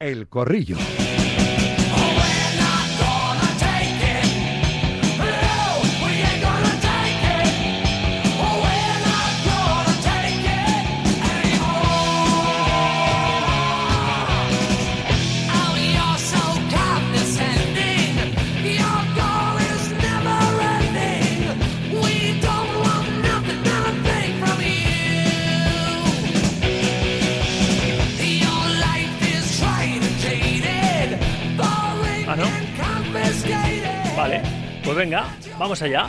[0.00, 0.76] El Corrillo.
[34.88, 35.26] Pues venga,
[35.58, 36.08] vamos allá.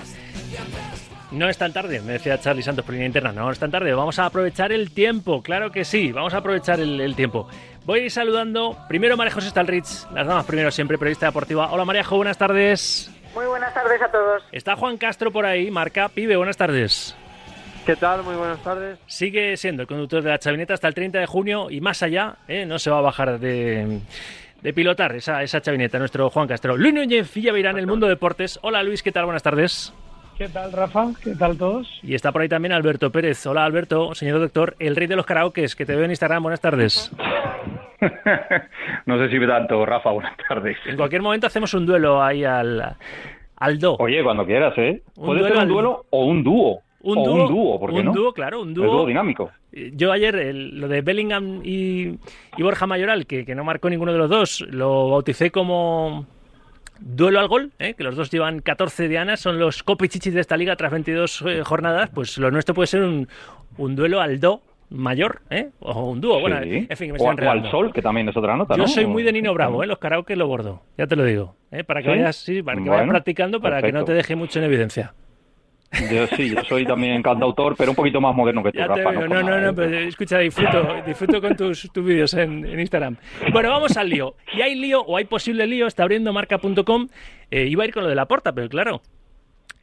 [1.31, 3.93] No es tan tarde, me decía Charlie Santos por línea interna, no es tan tarde,
[3.93, 7.49] vamos a aprovechar el tiempo, claro que sí, vamos a aprovechar el, el tiempo.
[7.83, 11.69] Voy a ir saludando primero María José Stalrich, las damas primero siempre, periodista deportiva.
[11.73, 13.11] Hola María Jo, buenas tardes.
[13.35, 14.43] Muy buenas tardes a todos.
[14.53, 17.17] Está Juan Castro por ahí, marca Pibe, buenas tardes.
[17.85, 18.23] ¿Qué tal?
[18.23, 18.97] Muy buenas tardes.
[19.07, 22.37] Sigue siendo el conductor de la chavineta hasta el 30 de junio y más allá,
[22.47, 22.65] ¿eh?
[22.65, 23.99] no se va a bajar de,
[24.61, 26.75] de pilotar esa, esa chavineta, nuestro Juan Castro.
[26.77, 28.59] Luis Núñez Villavirán, el mundo deportes.
[28.61, 29.25] Hola Luis, ¿qué tal?
[29.25, 29.93] Buenas tardes.
[30.37, 31.07] ¿Qué tal, Rafa?
[31.21, 31.99] ¿Qué tal todos?
[32.01, 33.45] Y está por ahí también Alberto Pérez.
[33.45, 36.43] Hola Alberto, señor doctor, el rey de los karaokes, que te veo en Instagram.
[36.43, 37.11] Buenas tardes.
[39.05, 40.77] no sé si tanto, Rafa, buenas tardes.
[40.85, 42.95] En cualquier momento hacemos un duelo ahí al,
[43.57, 43.95] al do.
[43.99, 45.01] Oye, cuando quieras, ¿eh?
[45.15, 46.81] Un Puede ser un al- duelo o un dúo.
[47.01, 48.13] Un o dúo, un dúo, ¿por qué un no?
[48.13, 49.05] dúo, claro, un El dúo.
[49.05, 49.51] dinámico.
[49.71, 52.17] Yo ayer, el- lo de Bellingham y,
[52.57, 56.25] y Borja Mayoral, que, que no marcó ninguno de los dos, lo bauticé como
[56.99, 57.93] duelo al gol, ¿eh?
[57.93, 61.61] que los dos llevan 14 dianas, son los copichichis de esta liga tras 22 eh,
[61.63, 63.27] jornadas, pues lo nuestro puede ser un,
[63.77, 65.69] un duelo al do mayor, ¿eh?
[65.79, 68.35] o un dúo, bueno, en fin, me o, estoy o al sol, que también es
[68.35, 68.87] otra nota, Yo ¿no?
[68.89, 69.87] soy muy de Nino Bravo, ¿eh?
[69.87, 71.83] los karaoke lo bordo, ya te lo digo, ¿eh?
[71.85, 72.17] para que ¿Sí?
[72.17, 75.13] vayas, sí, para que vayas practicando, para que no te deje mucho en evidencia.
[76.11, 79.03] Yo sí, yo soy también cantautor, pero un poquito más moderno que tú, Ya te
[79.03, 79.09] Rafa.
[79.11, 79.27] veo.
[79.27, 79.73] No, no, nada, no, ¿eh?
[79.75, 83.17] pero escucha, disfruto, disfruto con tus, tus vídeos en, en Instagram.
[83.51, 84.35] Bueno, vamos al lío.
[84.53, 87.07] Y hay lío, o hay posible lío, está abriendo marca.com.
[87.49, 89.01] Eh, iba a ir con lo de la porta, pero claro,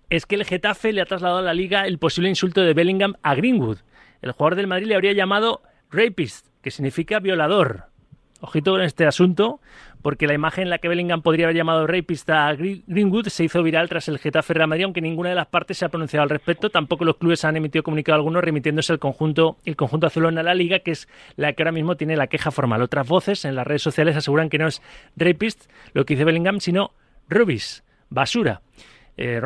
[0.08, 3.14] es que el Getafe le ha trasladado a la liga el posible insulto de Bellingham
[3.22, 3.78] a Greenwood.
[4.22, 7.86] El jugador del Madrid le habría llamado rapist, que significa violador.
[8.40, 9.60] Ojito con este asunto,
[10.06, 13.42] porque la imagen en la que Bellingham podría haber llamado rapist a Gre- Greenwood se
[13.42, 16.22] hizo viral tras el Getafe Real Madrid, aunque ninguna de las partes se ha pronunciado
[16.22, 16.70] al respecto.
[16.70, 20.54] Tampoco los clubes han emitido comunicado alguno remitiéndose el conjunto, el conjunto azulón a la
[20.54, 22.82] liga, que es la que ahora mismo tiene la queja formal.
[22.82, 24.80] Otras voces en las redes sociales aseguran que no es
[25.16, 26.92] rapist lo que dice Bellingham, sino
[27.28, 28.60] rubis, basura.
[29.16, 29.40] Eh.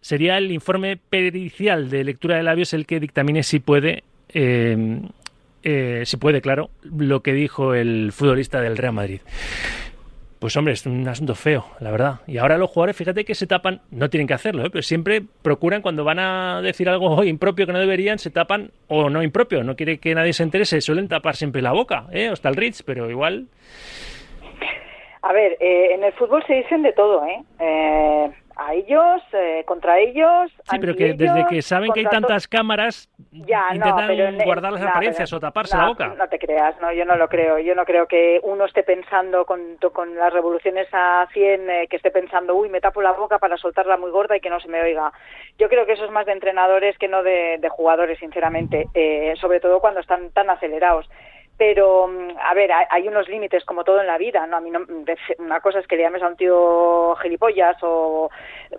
[0.00, 5.00] Sería el informe pericial de lectura de labios el que dictamine si puede eh,
[5.64, 9.20] eh, si puede, claro, lo que dijo el futbolista del Real Madrid.
[10.44, 12.16] Pues hombre, es un asunto feo, la verdad.
[12.26, 14.68] Y ahora los jugadores, fíjate que se tapan, no tienen que hacerlo, ¿eh?
[14.70, 19.08] pero siempre procuran cuando van a decir algo impropio que no deberían, se tapan o
[19.08, 22.28] no impropio, no quiere que nadie se entere, se suelen tapar siempre la boca, ¿eh?
[22.28, 23.46] hasta el Ritz, pero igual
[25.22, 27.42] A ver, eh, en el fútbol se dicen de todo, ¿eh?
[27.60, 30.50] Eh, a ellos, eh, contra ellos.
[30.64, 34.44] Sí, pero que desde que saben que hay tantas cámaras, Ya, no, intentan pero en-
[34.44, 36.14] guardar las no, apariencias o taparse la boca.
[36.16, 37.58] No te creas, no, yo no lo creo.
[37.58, 41.96] Yo no creo que uno esté pensando con, con las revoluciones a 100, eh, que
[41.96, 44.68] esté pensando, uy, me tapo la boca para soltarla muy gorda y que no se
[44.68, 45.12] me oiga.
[45.58, 49.34] Yo creo que eso es más de entrenadores que no de, de jugadores, sinceramente, eh,
[49.40, 51.08] sobre todo cuando están tan acelerados.
[51.56, 54.56] Pero, mm, a ver, hay, unos límites como todo en la vida, ¿no?
[54.56, 58.28] A mí no, de- una cosa es que le llames a un tío gilipollas o,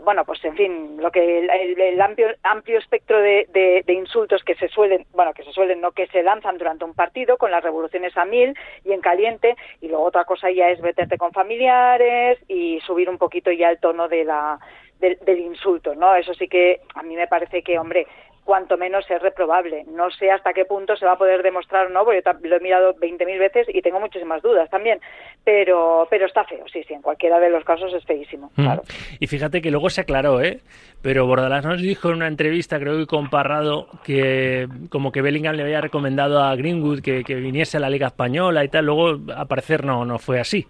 [0.04, 4.56] bueno, pues en fin, lo que el amplio, amplio espectro de, de- de insultos que
[4.56, 7.64] se suelen, bueno, que se suelen, no que se lanzan durante un partido con las
[7.64, 8.54] revoluciones a mil
[8.84, 13.18] y en caliente, y luego otra cosa ya es meterte con familiares y subir un
[13.18, 14.60] poquito ya el tono de la,
[15.00, 16.14] del, del insulto, ¿no?
[16.16, 18.06] Eso sí que a mí me parece que, hombre,
[18.46, 19.84] cuanto menos es reprobable.
[19.92, 22.56] No sé hasta qué punto se va a poder demostrar o no, porque yo lo
[22.56, 25.00] he mirado 20.000 veces y tengo muchísimas dudas también.
[25.44, 28.64] Pero, pero está feo, sí, sí, en cualquiera de los casos es feísimo, Mm.
[28.64, 28.84] claro.
[29.20, 30.60] Y fíjate que luego se aclaró, ¿eh?
[31.02, 35.56] Pero Bordalás nos dijo en una entrevista, creo que con Parrado, que como que Bellingham
[35.56, 38.86] le había recomendado a Greenwood que, que viniese a la Liga Española y tal.
[38.86, 40.66] Luego, a parecer, no, no fue así.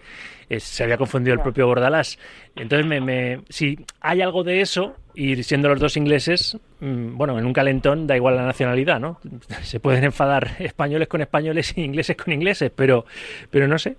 [0.50, 2.20] Eh, se había confundido el propio Bordalás.
[2.56, 7.40] Entonces, me, me- si hay algo de eso, y siendo los dos ingleses, mm, bueno,
[7.40, 9.20] en un calentón da igual la nacionalidad, ¿no?
[9.64, 13.06] Se pueden enfadar españoles con españoles y ingleses con ingleses, pero,
[13.50, 13.98] pero no sé.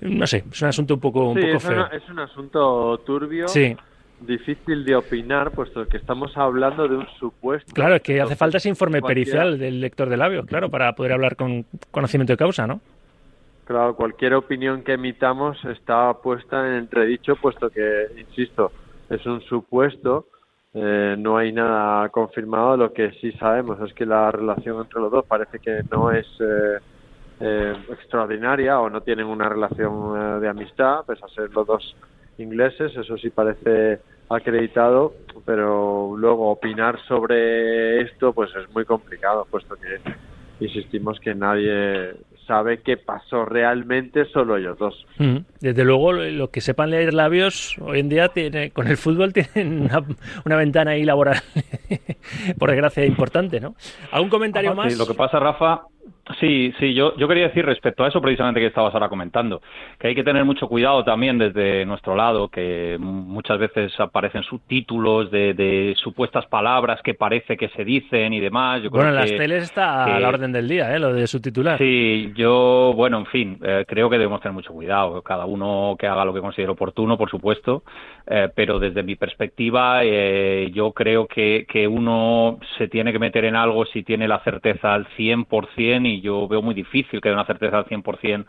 [0.00, 1.72] No sé, es un asunto un poco, un Sí, poco es, feo.
[1.72, 3.76] una- es un asunto turbio, Sí.
[4.20, 7.72] difícil de opinar, puesto que estamos hablando de un supuesto.
[7.72, 10.92] Claro, es que hace falta ese informe cualquiera- pericial del lector de labios, claro, para
[10.94, 12.80] poder hablar con conocimiento de causa, ¿no?
[13.64, 18.72] Claro, cualquier opinión que emitamos está puesta en entredicho, puesto que, insisto,
[19.08, 20.26] es un supuesto,
[20.74, 22.76] eh, no hay nada confirmado.
[22.76, 26.26] Lo que sí sabemos es que la relación entre los dos parece que no es
[26.40, 26.78] eh,
[27.40, 31.96] eh, extraordinaria o no tienen una relación eh, de amistad, pese a ser los dos
[32.38, 39.76] ingleses, eso sí parece acreditado, pero luego opinar sobre esto pues es muy complicado, puesto
[39.76, 42.14] que insistimos que nadie
[42.46, 45.06] sabe qué pasó realmente solo ellos dos.
[45.18, 45.38] Mm.
[45.60, 49.88] Desde luego, lo que sepan leer labios hoy en día tiene, con el fútbol tienen
[50.44, 51.40] una, ventana ahí laboral,
[52.58, 53.74] por desgracia, importante, ¿no?
[54.10, 54.96] ¿Algún comentario más?
[54.98, 55.82] Lo que pasa, Rafa,
[56.38, 59.60] Sí, sí, yo, yo quería decir respecto a eso precisamente que estabas ahora comentando,
[59.98, 65.30] que hay que tener mucho cuidado también desde nuestro lado, que muchas veces aparecen subtítulos
[65.30, 68.82] de, de supuestas palabras que parece que se dicen y demás.
[68.82, 70.98] Yo bueno, en las teles está a la orden del día, ¿eh?
[70.98, 71.78] lo de subtitular.
[71.78, 76.06] Sí, yo, bueno, en fin, eh, creo que debemos tener mucho cuidado, cada uno que
[76.06, 77.82] haga lo que considere oportuno, por supuesto,
[78.26, 83.44] eh, pero desde mi perspectiva eh, yo creo que, que uno se tiene que meter
[83.44, 87.36] en algo si tiene la certeza al 100% y yo veo muy difícil que haya
[87.36, 88.44] una certeza al 100%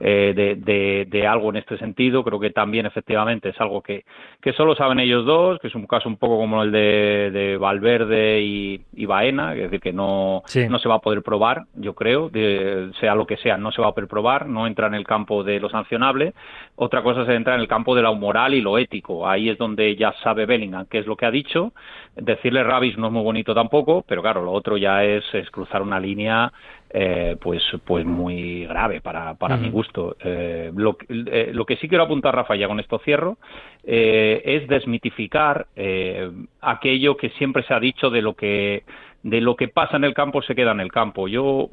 [0.00, 2.22] eh, de, de, de, algo en este sentido.
[2.22, 4.04] Creo que también efectivamente es algo que,
[4.40, 7.56] que solo saben ellos dos, que es un caso un poco como el de, de
[7.56, 11.94] Valverde y, y, Baena, es decir, que no, no se va a poder probar, yo
[11.94, 14.94] creo, de, sea lo que sea, no se va a poder probar, no entra en
[14.94, 16.32] el campo de lo sancionable.
[16.76, 19.28] Otra cosa es entrar en el campo de lo moral y lo ético.
[19.28, 21.72] Ahí es donde ya sabe Bellingham qué es lo que ha dicho.
[22.14, 25.82] Decirle Ravis no es muy bonito tampoco, pero claro, lo otro ya es, es cruzar
[25.82, 26.52] una línea
[26.90, 30.16] eh, pues, pues muy grave para, para mi gusto.
[30.22, 33.38] Eh, lo, eh, lo, que sí quiero apuntar, Rafa, ya con esto cierro,
[33.84, 36.30] eh, es desmitificar eh,
[36.60, 38.84] aquello que siempre se ha dicho de lo que
[39.24, 41.26] de lo que pasa en el campo se queda en el campo.
[41.26, 41.68] Yo,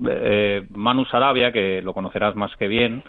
[0.72, 3.04] Manu Sarabia, que lo conocerás más que bien,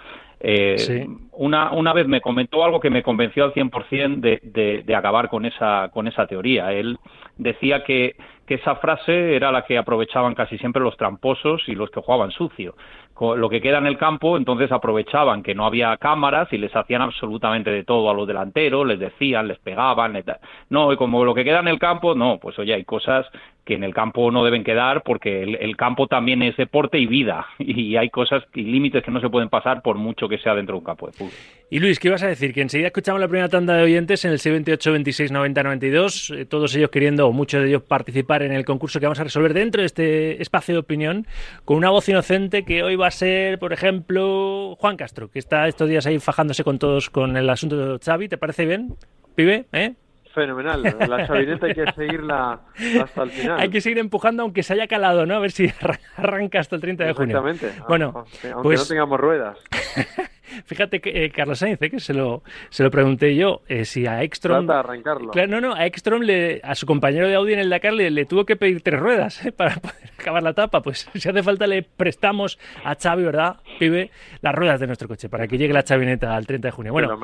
[1.33, 5.31] una, una vez me comentó algo que me convenció al 100% de, de, de acabar
[5.31, 6.71] con esa, con esa teoría.
[6.75, 6.99] Él
[7.39, 8.15] decía que,
[8.47, 12.31] que esa frase era la que aprovechaban casi siempre los tramposos y los que jugaban
[12.31, 12.75] sucio.
[13.19, 17.03] Lo que queda en el campo, entonces aprovechaban que no había cámaras y les hacían
[17.03, 20.23] absolutamente de todo a los delanteros, les decían, les pegaban,
[20.69, 23.27] no, y como lo que queda en el campo, no, pues oye, hay cosas
[23.67, 27.47] que en el campo no deben quedar porque el, campo también es deporte y vida
[27.59, 30.75] y hay cosas y límites que no se pueden pasar por mucho que sea dentro
[30.75, 31.33] de un campo de fútbol.
[31.69, 32.55] Y Luis, ¿qué ibas a decir?
[32.55, 36.45] Que enseguida escuchamos la primera tanda de oyentes en el 78 26 90 92, eh,
[36.45, 39.53] todos ellos queriendo, o muchos de ellos, participar en el concurso que vamos a resolver
[39.53, 41.27] dentro de este espacio de opinión,
[41.65, 45.67] con una voz inocente que hoy va a ser, por ejemplo, Juan Castro, que está
[45.67, 48.29] estos días ahí fajándose con todos con el asunto de Xavi.
[48.29, 48.95] ¿Te parece bien,
[49.35, 49.67] pibe?
[49.73, 49.95] ¿Eh?
[50.37, 50.83] Fenomenal.
[51.09, 52.61] La chavineta hay que seguirla
[53.03, 53.59] hasta el final.
[53.59, 55.35] Hay que seguir empujando aunque se haya calado, ¿no?
[55.35, 55.73] A ver si
[56.17, 57.39] arranca hasta el 30 de junio.
[57.39, 57.83] Exactamente.
[57.89, 58.81] Bueno, aunque pues...
[58.81, 59.59] no tengamos ruedas.
[60.65, 64.07] Fíjate que eh, Carlos Sainz, eh, que se lo, se lo pregunté yo, eh, si
[64.07, 64.67] a Ekstrom...
[64.67, 65.31] Trata de arrancarlo.
[65.31, 68.11] Claro, no, no, a Ekstrom, le, a su compañero de Audi en el Dakar le,
[68.11, 70.81] le tuvo que pedir tres ruedas para poder acabar la etapa.
[70.83, 74.11] Pues si hace falta le prestamos a Xavi, ¿verdad, pibe?
[74.41, 76.93] Las ruedas de nuestro coche para que llegue la chavineta al 30 de junio.
[76.93, 77.19] Bueno,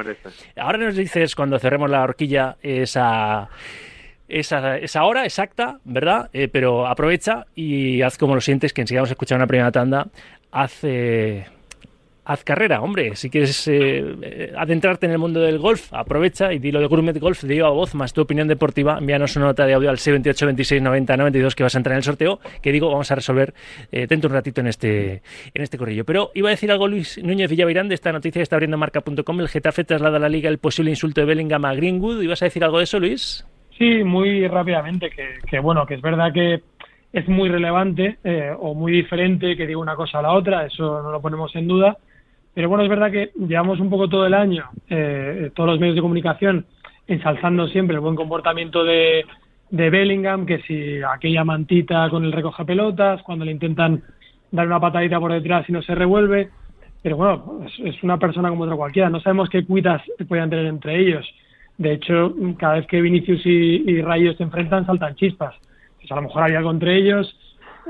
[0.56, 3.48] ahora nos dices cuando cerremos la horquilla esa
[4.32, 6.30] esa, esa hora exacta, ¿verdad?
[6.32, 9.70] Eh, pero aprovecha y haz como lo sientes, que enseguida vamos a escuchar una primera
[9.70, 10.08] tanda.
[10.50, 11.46] Haz, eh,
[12.24, 13.16] haz carrera, hombre.
[13.16, 17.42] Si quieres eh, adentrarte en el mundo del golf, aprovecha y dilo de Gourmet Golf
[17.42, 18.98] de a voz, más tu opinión deportiva.
[18.98, 21.98] Envíanos una nota de audio al 628 26 90 92 que vas a entrar en
[21.98, 23.54] el sorteo, que digo, vamos a resolver
[23.90, 25.22] eh, dentro un ratito en este,
[25.54, 26.04] en este corrillo.
[26.04, 29.40] Pero iba a decir algo Luis Núñez Villavirán de esta noticia que está abriendo marca.com.
[29.40, 32.22] El Getafe traslada a la liga el posible insulto de Bellingham a Greenwood.
[32.22, 33.46] ¿Ibas a decir algo de eso, Luis?
[33.78, 36.62] Sí, muy rápidamente, que, que bueno, que es verdad que
[37.12, 41.02] es muy relevante eh, o muy diferente que diga una cosa a la otra, eso
[41.02, 41.96] no lo ponemos en duda,
[42.54, 45.96] pero bueno, es verdad que llevamos un poco todo el año, eh, todos los medios
[45.96, 46.66] de comunicación,
[47.06, 49.24] ensalzando siempre el buen comportamiento de,
[49.70, 54.02] de Bellingham, que si aquella mantita con el recoge pelotas, cuando le intentan
[54.50, 56.50] dar una patadita por detrás y no se revuelve,
[57.02, 60.66] pero bueno, es, es una persona como otra cualquiera, no sabemos qué cuitas puedan tener
[60.66, 61.26] entre ellos.
[61.78, 65.54] De hecho, cada vez que Vinicius y, y Rayos se enfrentan, saltan chispas.
[65.98, 67.34] Pues a lo mejor había algo entre ellos,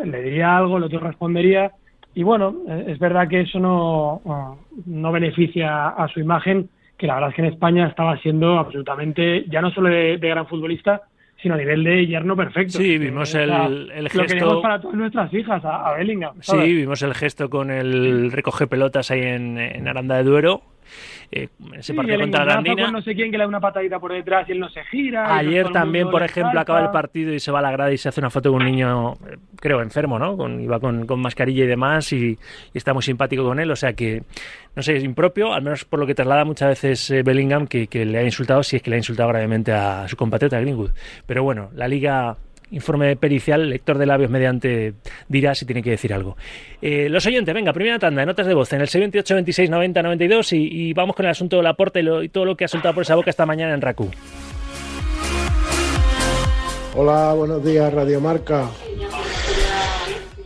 [0.05, 1.73] le diría algo, el otro respondería.
[2.15, 2.55] Y bueno,
[2.87, 7.43] es verdad que eso no, no beneficia a su imagen, que la verdad es que
[7.43, 11.03] en España estaba siendo absolutamente, ya no solo de, de gran futbolista,
[11.41, 12.79] sino a nivel de yerno perfecto.
[12.79, 13.51] Sí, vimos el,
[13.93, 14.47] el gesto.
[14.47, 16.35] Lo para todas nuestras hijas, a, a Bellingham.
[16.41, 16.67] ¿sabes?
[16.67, 20.63] Sí, vimos el gesto con el recoge pelotas ahí en, en Aranda de Duero.
[21.31, 22.85] Eh, ese Sí, partido el contra la encontronazo Andina.
[22.85, 24.85] con no sé quién que le da una patadita por detrás y él no se
[24.85, 25.35] gira.
[25.37, 28.09] Ayer también, por ejemplo, acaba el partido y se va a la grada y se
[28.09, 30.37] hace una foto con un niño, eh, creo, enfermo, ¿no?
[30.37, 32.39] Con, iba con, con mascarilla y demás y,
[32.73, 33.71] y está muy simpático con él.
[33.71, 34.23] O sea que,
[34.77, 37.87] no sé, es impropio, al menos por lo que traslada muchas veces eh, Bellingham, que,
[37.87, 40.91] que le ha insultado, si es que le ha insultado gravemente a su compatriota Greenwood.
[41.27, 42.37] Pero bueno, la liga
[42.73, 44.95] informe pericial, lector de labios mediante,
[45.29, 46.37] dirá si tiene que decir algo.
[46.81, 50.53] Eh, los oyentes, venga, primera tanda, notas de voz en el 628 26 90 92
[50.53, 52.95] y, vamos con el asunto de la porta y, y todo lo que ha soltado
[52.95, 54.11] por esa boca esta mañana en RACU.
[56.95, 58.69] Hola, buenos días, Radio Marca.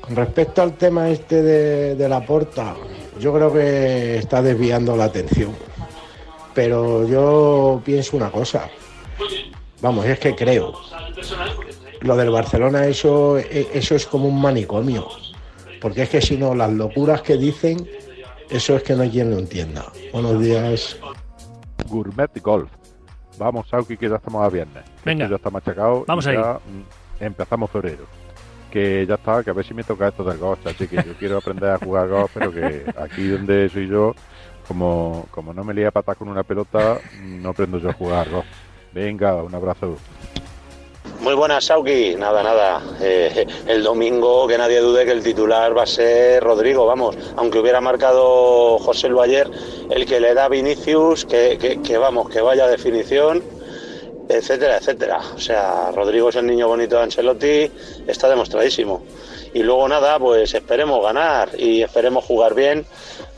[0.00, 2.76] Con respecto al tema este de, la porta,
[3.18, 5.56] yo creo que está desviando la atención.
[6.54, 8.70] Pero yo pienso una cosa.
[9.80, 10.72] Vamos, es que creo.
[12.00, 15.08] Lo del Barcelona, eso, e, eso es como un manicomio.
[15.80, 17.88] Porque es que si no, las locuras que dicen,
[18.50, 19.84] eso es que no hay quien lo entienda.
[20.12, 20.98] Buenos días.
[21.88, 22.70] Gourmet Golf.
[23.38, 24.84] Vamos, Sauki, que ya estamos a viernes.
[25.04, 25.28] Venga.
[25.28, 26.04] ya está machacado.
[26.06, 28.06] Vamos ya mm, empezamos febrero
[28.76, 31.14] que ya está, que a ver si me toca esto del golf, así que yo
[31.18, 34.14] quiero aprender a jugar golf, pero que aquí donde soy yo,
[34.68, 38.46] como, como no me lía patas con una pelota, no aprendo yo a jugar golf.
[38.92, 39.96] Venga, un abrazo.
[41.26, 42.14] Muy buenas, Sauki.
[42.14, 42.80] Nada, nada.
[43.00, 47.16] Eh, el domingo, que nadie dude que el titular va a ser Rodrigo, vamos.
[47.34, 49.50] Aunque hubiera marcado José Lu ayer,
[49.90, 53.42] el que le da Vinicius, que, que, que vamos, que vaya definición
[54.28, 55.20] etcétera, etcétera.
[55.34, 57.70] O sea, Rodrigo es el niño bonito de Ancelotti,
[58.06, 59.02] está demostradísimo.
[59.54, 62.84] Y luego nada, pues esperemos ganar y esperemos jugar bien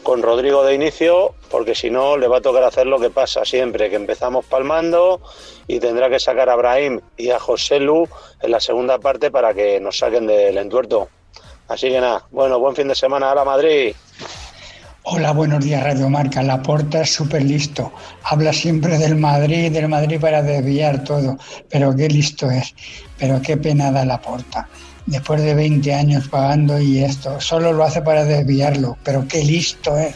[0.02, 3.44] con Rodrigo de inicio, porque si no le va a tocar hacer lo que pasa
[3.44, 5.20] siempre, que empezamos palmando
[5.66, 8.08] y tendrá que sacar a Brahim y a José Lu
[8.42, 11.08] en la segunda parte para que nos saquen del entuerto.
[11.68, 13.94] Así que nada, bueno, buen fin de semana a la Madrid.
[15.10, 16.42] Hola, buenos días, Radio Marca.
[16.42, 17.92] La Porta es súper listo.
[18.24, 21.38] Habla siempre del Madrid, del Madrid para desviar todo.
[21.70, 22.74] Pero qué listo es.
[23.18, 24.68] Pero qué pena da la Porta.
[25.08, 28.98] Después de 20 años pagando y esto, solo lo hace para desviarlo.
[29.02, 30.14] Pero qué listo es.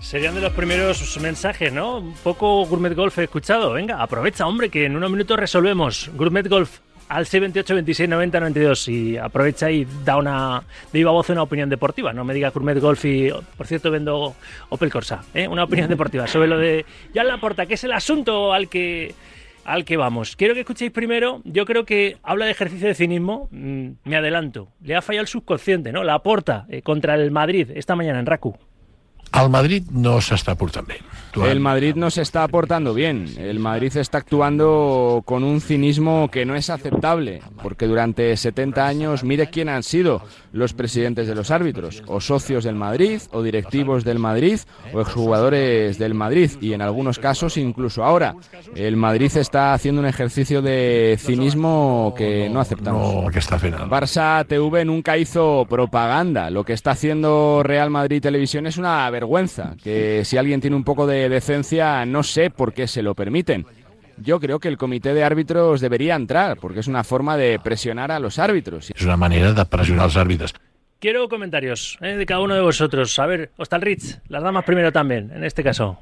[0.00, 1.98] Serían de los primeros mensajes, ¿no?
[1.98, 3.74] Un poco Gourmet Golf he escuchado.
[3.74, 6.10] Venga, aprovecha, hombre, que en unos minutos resolvemos.
[6.16, 11.30] Gourmet Golf al 628 26 90 92 y aprovecha y da una de viva voz
[11.30, 12.12] una opinión deportiva.
[12.12, 14.34] No me diga Gourmet Golf y, por cierto, vendo
[14.70, 15.22] Opel Corsa.
[15.34, 15.46] ¿eh?
[15.46, 19.14] Una opinión deportiva sobre lo de la Laporta, que es el asunto al que
[19.68, 20.34] al que vamos.
[20.34, 24.68] Quiero que escuchéis primero, yo creo que habla de ejercicio de cinismo, mm, me adelanto,
[24.82, 26.04] le ha fallado el subconsciente, ¿no?
[26.04, 28.56] La porta eh, contra el Madrid esta mañana en Raku.
[29.32, 31.18] Al Madrid no se está portando bien.
[31.44, 33.26] El Madrid no se está aportando bien.
[33.38, 39.24] El Madrid está actuando con un cinismo que no es aceptable, porque durante 70 años
[39.24, 44.04] mire quién han sido los presidentes de los árbitros, o socios del Madrid, o directivos
[44.04, 44.60] del Madrid,
[44.92, 48.34] o exjugadores del Madrid, y en algunos casos incluso ahora.
[48.74, 53.30] El Madrid está haciendo un ejercicio de cinismo que no aceptamos.
[53.30, 56.50] que está Barça TV nunca hizo propaganda.
[56.50, 60.84] Lo que está haciendo Real Madrid Televisión es una vergüenza, que si alguien tiene un
[60.84, 63.66] poco de decencia, no sé por qué se lo permiten.
[64.16, 68.12] Yo creo que el comité de árbitros debería entrar, porque es una forma de presionar
[68.12, 68.90] a los árbitros.
[68.90, 70.54] Es una manera de presionar a los árbitros.
[71.00, 72.14] Quiero comentarios ¿eh?
[72.14, 73.18] de cada uno de vosotros.
[73.18, 75.98] A ver, Rich, las damas primero también, en este caso.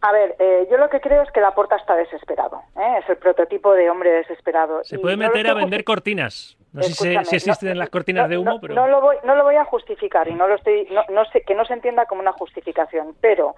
[0.00, 2.62] A ver, eh, yo lo que creo es que la porta está desesperado.
[2.76, 2.98] ¿eh?
[3.02, 4.82] Es el prototipo de hombre desesperado.
[4.82, 6.56] Se puede meter a vender cortinas.
[6.76, 8.74] No sé si, existen las cortinas de humo, pero...
[8.74, 10.86] No lo, voy, no lo voy a justificar y no lo estoy...
[11.10, 13.54] No, sé, que no se entienda como una justificación, pero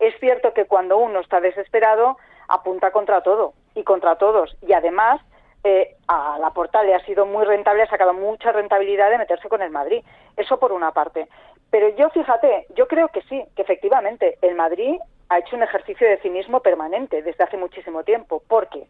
[0.00, 2.16] es cierto que cuando uno está desesperado
[2.48, 4.56] apunta contra todo y contra todos.
[4.66, 5.20] Y además
[5.62, 9.48] eh, a la Porta le ha sido muy rentable, ha sacado mucha rentabilidad de meterse
[9.48, 10.02] con el Madrid.
[10.36, 11.28] Eso por una parte.
[11.70, 14.96] Pero yo, fíjate, yo creo que sí, que efectivamente el Madrid
[15.28, 18.42] ha hecho un ejercicio de cinismo permanente desde hace muchísimo tiempo.
[18.48, 18.86] Porque,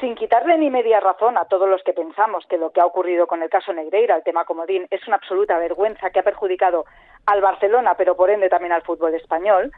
[0.00, 3.26] sin quitarle ni media razón a todos los que pensamos que lo que ha ocurrido
[3.26, 6.84] con el caso Negreira, el tema Comodín, es una absoluta vergüenza que ha perjudicado
[7.26, 9.72] al Barcelona, pero por ende también al fútbol español,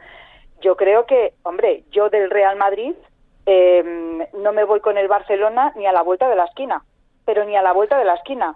[0.61, 2.93] yo creo que, hombre, yo del Real Madrid
[3.45, 6.83] eh, no me voy con el Barcelona ni a la vuelta de la esquina,
[7.25, 8.55] pero ni a la vuelta de la esquina.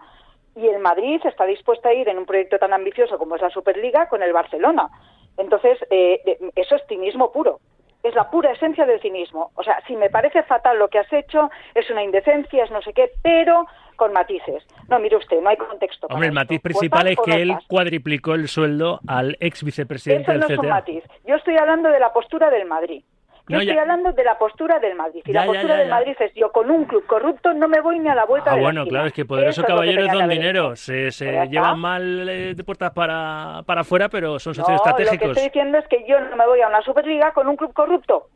[0.55, 3.49] Y el Madrid está dispuesto a ir en un proyecto tan ambicioso como es la
[3.49, 4.89] Superliga con el Barcelona.
[5.37, 7.59] Entonces, eh, eso es cinismo puro.
[8.03, 9.51] Es la pura esencia del cinismo.
[9.55, 12.81] O sea, si me parece fatal lo que has hecho, es una indecencia, es no
[12.81, 14.63] sé qué, pero con matices.
[14.89, 16.07] No, mire usted, no hay contexto.
[16.09, 20.47] Hombre, el matiz principal es que él cuadriplicó el sueldo al ex vicepresidente Eso no
[20.47, 21.03] es un matiz.
[21.25, 23.03] Yo estoy hablando de la postura del Madrid.
[23.47, 25.21] Yo estoy hablando de la postura del Madrid.
[25.25, 28.07] Y la postura del Madrid es yo con un club corrupto no me voy ni
[28.07, 30.75] a la vuelta ah, de la bueno, claro, es que poderosos caballeros don dinero.
[30.75, 35.27] Se, pues llevan mal eh, de puertas para, para afuera, pero son socios estratégicos.
[35.27, 37.57] Lo que estoy diciendo es que yo no me voy a una Superliga con un
[37.57, 38.29] club corrupto.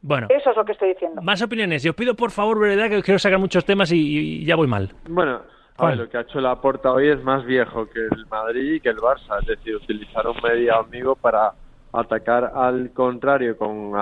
[0.00, 0.28] Bueno.
[0.30, 1.20] Eso es lo que estoy diciendo.
[1.20, 1.84] Más opiniones.
[1.84, 4.90] Y os pido, por favor, verdad, que quiero sacar muchos temas y, ya voy mal.
[5.08, 5.42] Bueno,
[5.78, 8.88] lo que ha hecho la Porta hoy es más viejo que el Madrid y que
[8.88, 9.40] el Barça.
[9.40, 11.52] Es decir, utilizaron media amigo para
[11.92, 13.92] atacar al contrario con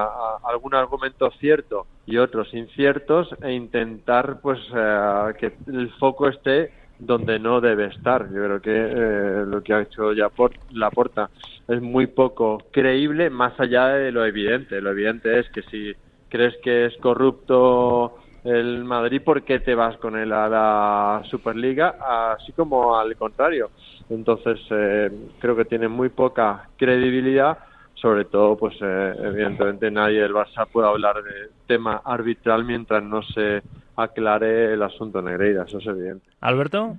[0.44, 7.38] algún argumento cierto y otros inciertos e intentar pues eh, que el foco esté donde
[7.38, 8.26] no debe estar.
[8.32, 11.30] Yo creo que eh, lo que ha hecho ya por Laporta
[11.68, 14.80] es muy poco creíble más allá de lo evidente.
[14.80, 15.94] Lo evidente es que si
[16.28, 21.96] crees que es corrupto el Madrid, ¿por qué te vas con él a la Superliga?
[22.38, 23.70] Así como al contrario.
[24.08, 27.58] Entonces, eh, creo que tiene muy poca credibilidad.
[28.06, 33.20] Sobre todo, pues eh, evidentemente nadie del Barça puede hablar de tema arbitral mientras no
[33.20, 33.62] se
[33.96, 36.24] aclare el asunto Negreira, eso es evidente.
[36.40, 36.94] Alberto.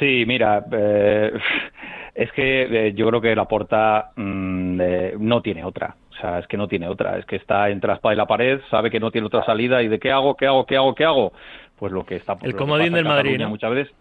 [0.00, 1.32] Sí, mira, eh,
[2.16, 4.80] es que yo creo que la porta mm,
[5.20, 5.94] no tiene otra.
[6.10, 7.16] O sea, es que no tiene otra.
[7.18, 9.80] Es que está entre la espada y la pared, sabe que no tiene otra salida
[9.80, 11.32] y de qué hago, qué hago, qué hago, qué hago.
[11.76, 12.36] Pues lo que está.
[12.42, 13.48] El comodín del Madrid, ¿no?
[13.48, 13.94] Muchas veces.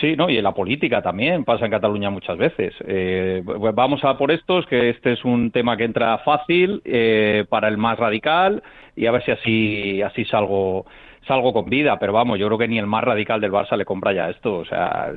[0.00, 2.74] Sí, no, y en la política también pasa en Cataluña muchas veces.
[2.86, 7.44] Eh, pues vamos a por estos, que este es un tema que entra fácil eh,
[7.50, 8.62] para el más radical
[8.96, 10.86] y a ver si así así salgo
[11.26, 13.84] salgo con vida, pero vamos, yo creo que ni el más radical del Barça le
[13.84, 15.12] compra ya esto, o sea,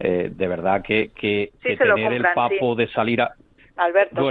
[0.00, 3.34] eh, de verdad que, que, tener el papo de salir a
[3.76, 4.30] Alberto,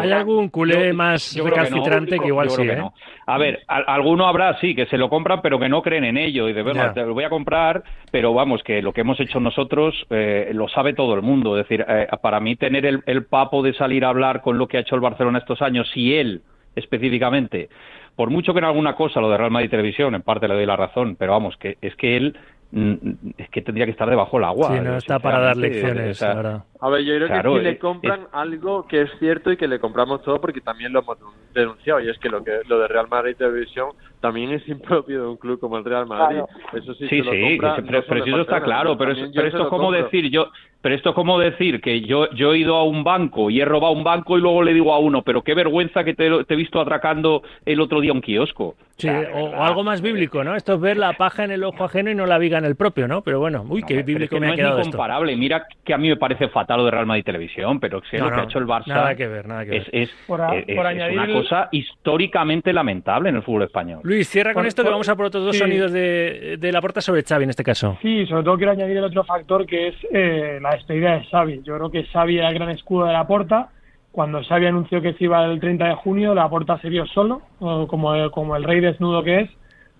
[0.00, 2.82] ¿Hay algún culé más recalcitrante que, igual sí, ¿eh?
[3.26, 6.48] A ver, alguno habrá, sí, que se lo compran, pero que no creen en ello.
[6.48, 9.40] Y de verdad, te lo voy a comprar, pero vamos, que lo que hemos hecho
[9.40, 11.56] nosotros eh, lo sabe todo el mundo.
[11.56, 14.66] Es decir, eh, para mí tener el, el papo de salir a hablar con lo
[14.66, 16.42] que ha hecho el Barcelona estos años, si él
[16.74, 17.68] específicamente
[18.16, 20.66] por mucho que en alguna cosa lo de Real Madrid Televisión, en parte le doy
[20.66, 22.36] la razón, pero vamos, que es que él
[22.72, 24.68] es que tendría que estar debajo del agua.
[24.68, 26.22] Sí, no está para dar lecciones.
[26.22, 29.78] a ver, yo creo que si le compran algo que es cierto y que le
[29.78, 31.18] compramos todo porque también lo hemos
[31.52, 35.28] denunciado y es que lo que lo de Real Madrid Televisión también es impropio de
[35.28, 36.40] un club como el Real Madrid.
[36.72, 38.96] Eso sí, sí, sí pero, eso está claro.
[38.96, 40.50] Pero, pero esto es como decir yo,
[40.82, 43.64] pero esto es como decir que yo, yo he ido a un banco y he
[43.64, 46.56] robado un banco y luego le digo a uno, pero qué vergüenza que te, he
[46.56, 48.74] visto atracando el otro día un kiosco.
[48.96, 50.54] Sí, o, algo más bíblico, ¿no?
[50.54, 52.76] Esto es ver la paja en el ojo ajeno y no la viga en el
[52.76, 53.22] propio, ¿no?
[53.22, 55.34] Pero bueno, uy, qué bíblico me ha quedado es incomparable.
[55.36, 58.30] Mira que a mí me parece fatal lo de Real Madrid Televisión, pero sé lo
[58.30, 58.88] que ha hecho el Barça.
[58.88, 59.88] Nada que ver, nada que ver.
[59.92, 64.00] Es, una cosa históricamente lamentable en el fútbol español.
[64.02, 67.00] Luis, cierra con esto que vamos a por otros dos sonidos de, de la puerta
[67.00, 67.98] sobre Xavi en este caso.
[68.02, 71.62] Sí, sobre todo quiero añadir el otro factor que es eh, la despedida de Xavi.
[71.64, 73.70] Yo creo que Xavi era el gran escudo de la Porta.
[74.10, 77.42] Cuando Xavi anunció que se iba el 30 de junio, la Porta se vio solo,
[77.58, 79.50] como, como el rey desnudo que es,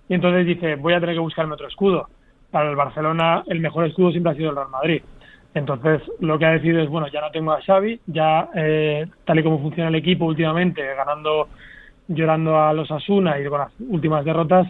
[0.08, 2.08] y entonces dice, voy a tener que buscarme otro escudo.
[2.50, 5.02] Para el Barcelona, el mejor escudo siempre ha sido el Real Madrid.
[5.54, 9.38] Entonces, lo que ha decidido es, bueno, ya no tengo a Xavi, ya eh, tal
[9.38, 11.48] y como funciona el equipo últimamente, ganando,
[12.08, 14.68] llorando a los Asuna y con las últimas derrotas,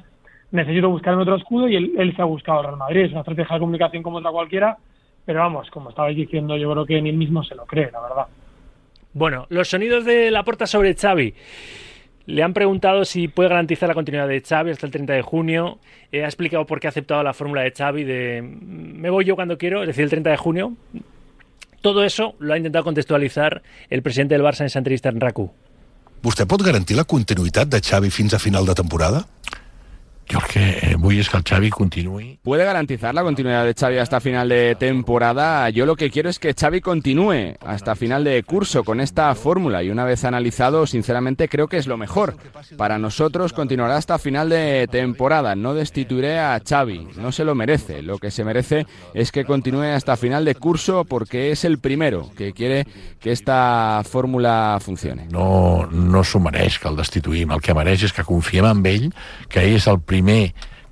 [0.51, 3.05] necesito buscarme otro escudo y él, él se ha buscado al Real Madrid.
[3.07, 4.77] Es una estrategia de comunicación como otra cualquiera,
[5.25, 8.01] pero vamos, como estabais diciendo, yo creo que ni él mismo se lo cree, la
[8.01, 8.27] verdad.
[9.15, 11.35] Bueno, los sonidos de la puerta sobre Xavi.
[12.25, 15.79] Le han preguntado si puede garantizar la continuidad de Xavi hasta el 30 de junio.
[16.13, 19.35] Eh, ha explicado por qué ha aceptado la fórmula de Xavi de me voy yo
[19.35, 20.73] cuando quiero, es decir, el 30 de junio.
[21.81, 25.51] Todo eso lo ha intentado contextualizar el presidente del Barça en esa entrevista en RACU.
[26.23, 29.27] ¿Usted puede garantizar la continuidad de Xavi fins a final de temporada?
[30.27, 32.39] Que vull és que el Xavi continuï.
[32.43, 35.69] ¿Puede garantizar la continuidad de Xavi hasta final de temporada?
[35.71, 39.83] Yo lo que quiero es que Xavi continúe hasta final de curso con esta fórmula
[39.83, 42.37] y una vez analizado, sinceramente creo que es lo mejor.
[42.79, 45.55] Para nosotros continuará hasta final de temporada.
[45.55, 48.01] No destituiré a Xavi, no se lo merece.
[48.01, 52.31] Lo que se merece es que continúe hasta final de curso porque es el primero
[52.37, 52.87] que quiere
[53.21, 55.27] que esta fórmula funcione.
[55.31, 57.53] No, no s'ho mereix que el destituïm.
[57.53, 59.09] El que mereix és que confiem en ell,
[59.53, 60.12] que és el primer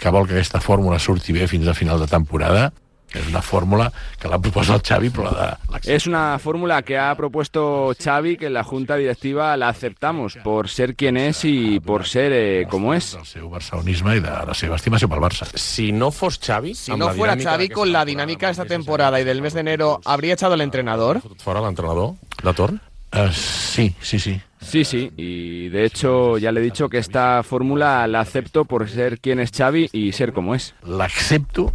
[0.00, 2.72] que vol que aquesta fórmula surti bé fins a final de temporada
[3.12, 7.14] es una fórmula que la propuesto el Xavi, pero la Es una fórmula que ha
[7.16, 12.06] propuesto Xavi, que en la Junta Directiva la aceptamos por ser quien es y por
[12.06, 13.14] ser eh, como es.
[13.14, 15.48] El seu barcelonisme y de la seva estimació pel Barça.
[15.54, 16.74] Si no fos Xavi...
[16.74, 20.00] Si no fuera Xavi, con la dinámica de esta temporada y del mes de enero,
[20.04, 21.20] ¿habría echado el entrenador?
[21.38, 22.80] ¿Fuera el entrenador de torn?
[23.12, 24.40] Uh, sí, sí, sí.
[24.60, 28.88] Sí, sí, y de hecho ya le he dicho que esta fórmula la acepto por
[28.88, 30.74] ser quien es Xavi y ser como es.
[30.84, 31.72] La acepto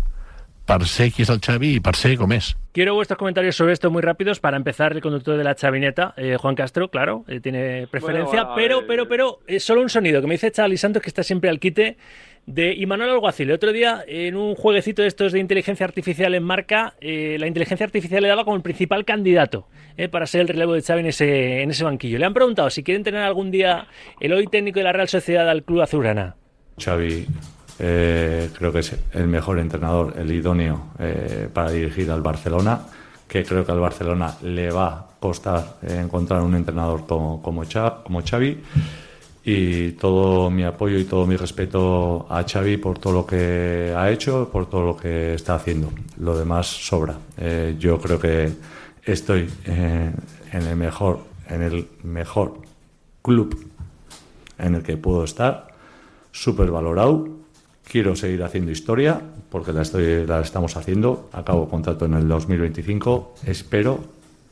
[0.66, 2.54] per ser qui és el Xavi i per ser com és.
[2.74, 4.40] Quiero vuestros comentarios sobre esto muy rápidos.
[4.40, 8.56] Para empezar, el conductor de la chavineta, eh, Juan Castro, claro, eh, tiene preferencia, bueno,
[8.56, 11.50] pero, pero, pero, es solo un sonido que me dice Charlie Santos que está siempre
[11.50, 11.98] al quite
[12.46, 13.50] de Imanol Alguacil.
[13.50, 17.48] El otro día, en un jueguecito de estos de inteligencia artificial en marca, eh, la
[17.48, 21.00] inteligencia artificial le daba como el principal candidato eh, para ser el relevo de Xavi
[21.00, 22.20] en ese, en ese banquillo.
[22.20, 23.88] Le han preguntado si quieren tener algún día
[24.20, 26.36] el hoy técnico de la Real Sociedad al Club Azulgrana.
[26.78, 27.26] Xavi
[27.80, 30.92] eh, creo que es el mejor entrenador, el idóneo
[31.54, 32.82] para dirigir al Barcelona,
[33.28, 38.60] que creo que al Barcelona le va costar encontrar un entrenador como, como Xavi
[39.48, 44.10] y todo mi apoyo y todo mi respeto a Xavi por todo lo que ha
[44.10, 45.92] hecho, por todo lo que está haciendo.
[46.20, 47.20] Lo demás sobra.
[47.38, 48.52] Eh, yo creo que
[49.04, 50.12] estoy eh,
[50.52, 52.56] en el mejor, en el mejor
[53.22, 53.72] club
[54.58, 55.68] en el que puedo estar,
[56.32, 57.28] súper valorado.
[57.84, 61.30] Quiero seguir haciendo historia porque la, estoy, la estamos haciendo.
[61.34, 64.00] Acabo contrato en el 2025, espero,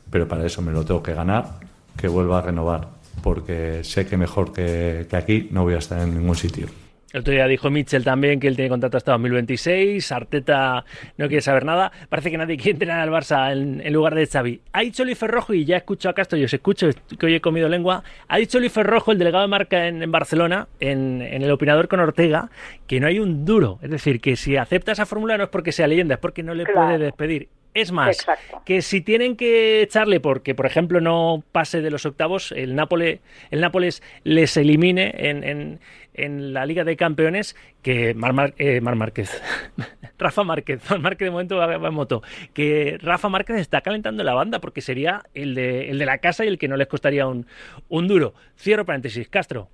[0.08, 1.58] pero para eso me lo tengo que ganar,
[1.96, 2.88] que vuelva a renovar,
[3.22, 6.66] porque sé que mejor que, que aquí no voy a estar en ningún sitio.
[7.12, 10.10] El otro día dijo Mitchell también que él tiene contrato hasta 2026.
[10.10, 10.84] Arteta
[11.16, 11.92] no quiere saber nada.
[12.08, 14.60] Parece que nadie quiere entrenar al Barça en, en lugar de Xavi.
[14.72, 17.40] Ha dicho Luis Ferrojo, y ya escucho a Castro, yo os escucho, que hoy he
[17.40, 18.02] comido lengua.
[18.26, 21.86] Ha dicho Luis Ferrojo, el delegado de marca en, en Barcelona, en, en el opinador
[21.86, 22.50] con Ortega,
[22.88, 23.78] que no hay un duro.
[23.80, 26.52] Es decir, que si acepta esa fórmula no es porque sea leyenda, es porque no
[26.52, 26.80] le Claro.
[26.88, 27.48] puede despedir.
[27.74, 28.62] Es más, Exacto.
[28.64, 33.18] que si tienen que echarle porque, por ejemplo, no pase de los octavos, el Nápoles,
[33.50, 35.80] el Nápoles les elimine en, en-
[36.16, 39.42] en la Liga de Campeones, que Mar, Mar- eh, Mar Márquez,
[40.18, 44.22] Rafa Márquez, Mar Márquez de momento va, va en moto, que Rafa Márquez está calentando
[44.22, 46.86] la banda porque sería el de, el de la casa y el que no les
[46.86, 47.44] costaría un,
[47.88, 48.34] un duro.
[48.56, 49.68] Cierro paréntesis, Castro.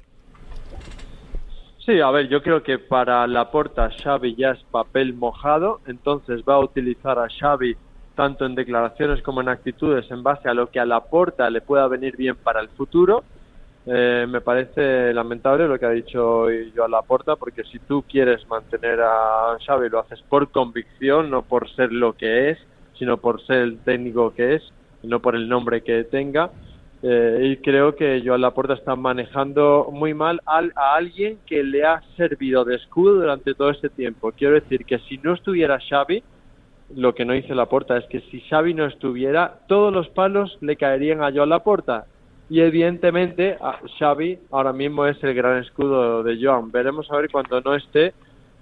[1.85, 6.55] Sí, a ver, yo creo que para Laporta Xavi ya es papel mojado, entonces va
[6.55, 7.77] a utilizar a Xavi
[8.21, 11.89] tanto en declaraciones como en actitudes en base a lo que a Laporta le pueda
[11.89, 13.25] venir bien para el futuro.
[13.87, 18.47] Eh, me parece lamentable lo que ha dicho yo a Laporta, porque si tú quieres
[18.47, 22.59] mantener a Xavi lo haces por convicción, no por ser lo que es,
[22.99, 24.63] sino por ser el técnico que es,
[25.03, 26.51] no por el nombre que tenga.
[27.03, 31.87] Eh, y creo que Joan Laporta está manejando muy mal al- a alguien que le
[31.87, 34.31] ha servido de escudo durante todo este tiempo.
[34.33, 36.23] Quiero decir que si no estuviera Xavi,
[36.95, 40.77] lo que no dice Laporta es que si Xavi no estuviera, todos los palos le
[40.77, 42.07] caerían a Joan Laporta.
[42.49, 43.57] Y evidentemente
[43.99, 46.73] Xavi ahora mismo es el gran escudo de Joan.
[46.73, 48.13] Veremos a ver cuando no esté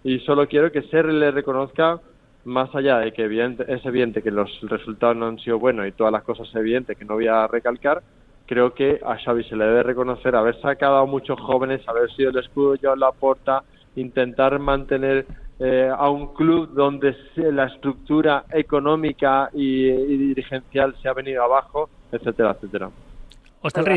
[0.04, 1.98] y solo quiero que se le reconozca
[2.44, 6.12] más allá de que es evidente que los resultados no han sido buenos y todas
[6.12, 8.02] las cosas evidentes que no voy a recalcar,
[8.46, 12.30] creo que a Xavi se le debe reconocer haber sacado a muchos jóvenes, haber sido
[12.30, 13.62] el escudo de Joan Laporta,
[13.96, 15.26] intentar mantener
[15.60, 21.42] eh, a un club donde se- la estructura económica y, y dirigencial se ha venido
[21.42, 22.90] abajo, etcétera, etcétera.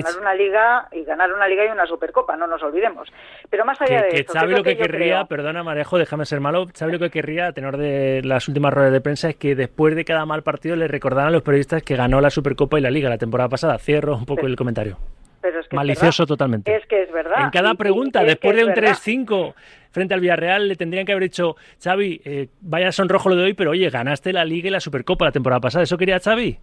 [0.04, 3.08] Ganar una liga y ganar una liga y una supercopa, no nos olvidemos.
[3.48, 5.28] Pero más allá Que, de que eso, Xavi ¿qué es lo que querría, creo?
[5.28, 8.92] perdona Marejo, déjame ser malo, Xavi lo que querría, a tenor de las últimas ruedas
[8.92, 11.96] de prensa, es que después de cada mal partido le recordaran a los periodistas que
[11.96, 13.78] ganó la Supercopa y la Liga la temporada pasada.
[13.78, 14.98] Cierro un poco el comentario.
[15.42, 16.76] Pero es que es Malicioso totalmente.
[16.76, 17.44] Es que es verdad.
[17.46, 18.92] En cada Y- y pregunta, después de un verdad.
[18.94, 19.56] 3-5
[19.92, 23.54] frente al Villarreal, le tendrían que haber dicho, Xavi, eh, vaya sonrojo lo de hoy,
[23.54, 25.84] pero oye, ganaste la Liga y la Supercopa la temporada pasada.
[25.84, 26.58] ¿Eso quería Xavi?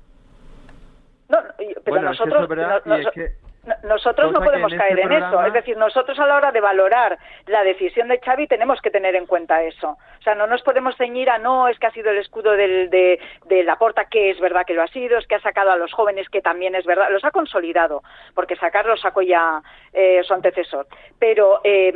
[1.28, 3.47] No, pero Bueno, es que nosotros, eso es verdad no- y es noso- que- no-
[3.84, 5.44] nosotros no cosa podemos en caer este en eso.
[5.46, 9.14] Es decir, nosotros a la hora de valorar la decisión de Xavi tenemos que tener
[9.16, 9.90] en cuenta eso.
[10.18, 12.90] O sea, no nos podemos ceñir a no, es que ha sido el escudo del,
[12.90, 15.76] de, de Laporta, que es verdad que lo ha sido, es que ha sacado a
[15.76, 18.02] los jóvenes, que también es verdad, los ha consolidado,
[18.34, 20.86] porque sacarlo sacó ya eh, su antecesor.
[21.18, 21.92] Pero eh,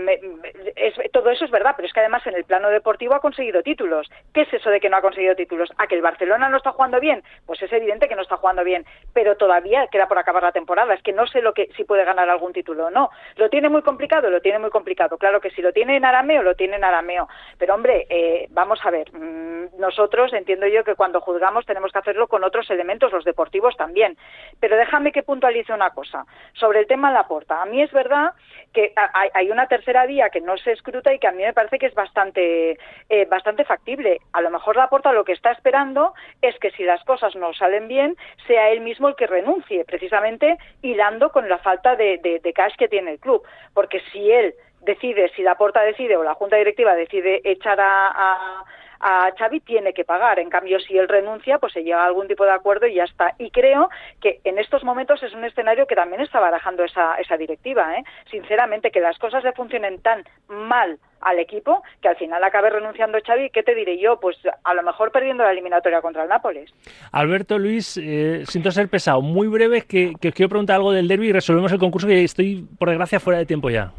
[0.77, 3.63] es- todo eso es verdad, pero es que además en el plano deportivo ha conseguido
[3.63, 4.09] títulos.
[4.33, 5.71] ¿Qué es eso de que no ha conseguido títulos?
[5.79, 7.23] ¿A que el Barcelona no está jugando bien?
[7.47, 10.95] Pues es evidente que no está jugando bien, pero todavía queda por acabar la temporada.
[10.95, 13.11] Es que no sé lo que si puede ganar algún título o no.
[13.37, 14.31] ¿Lo tiene muy complicado?
[14.31, 15.19] Lo tiene muy complicado.
[15.19, 17.29] Claro que si lo tiene en arameo, lo tiene en arameo.
[17.59, 21.99] Pero hombre, eh, vamos a ver, mm, nosotros entiendo yo que cuando juzgamos tenemos que
[21.99, 24.17] hacerlo con otros elementos, los deportivos también.
[24.61, 27.63] Pero déjame que puntualice una cosa sobre el tema Laporta.
[27.63, 28.33] A mí es verdad
[28.73, 28.93] que
[29.35, 31.87] hay, una tercera vía que no se escruta y que a mí me parece que
[31.87, 34.21] es bastante, eh, bastante factible.
[34.33, 37.89] A lo mejor Laporta lo que está esperando es que si las cosas no salen
[37.89, 42.75] bien, sea él mismo el que renuncie, precisamente hilando con la falta de, de- cash
[42.77, 43.43] que tiene el club.
[43.75, 48.65] Porque si él decide, si Laporta decide o la Junta Directiva decide echar a, a
[49.03, 50.39] a Xavi tiene que pagar.
[50.39, 53.05] En cambio, si él renuncia, pues se llega a algún tipo de acuerdo y ya
[53.05, 53.35] está.
[53.39, 57.37] Y creo que en estos momentos es un escenario que también está barajando esa, esa
[57.37, 57.97] directiva.
[57.97, 58.05] ¿eh?
[58.31, 63.19] Sinceramente, que las cosas le funcionen tan mal al equipo que al final acabe renunciando
[63.25, 63.51] Xavi.
[63.51, 64.19] ¿Qué te diré yo?
[64.21, 66.73] Pues a lo mejor perdiendo la eliminatoria contra el Nápoles.
[67.13, 69.21] Alberto, Luis, eh, siento ser pesado.
[69.21, 72.07] Muy breve, es que, que os quiero preguntar algo del derby y resolvemos el concurso
[72.09, 73.93] que estoy, por desgracia, fuera de tiempo ya.